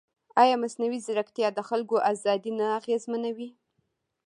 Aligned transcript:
ایا 0.43 0.55
مصنوعي 0.63 0.99
ځیرکتیا 1.05 1.47
د 1.53 1.59
خلکو 1.69 1.95
ازادي 2.11 2.51
نه 2.59 2.65
اغېزمنوي؟ 2.79 3.49